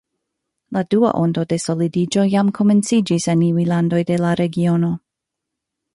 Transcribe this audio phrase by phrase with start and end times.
[0.77, 4.95] La dua ondo de solidiĝo jam komenciĝis en iuj landoj de la regiono.